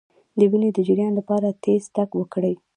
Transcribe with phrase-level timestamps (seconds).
[0.39, 2.53] د وینې د جریان لپاره تېز تګ وکړئ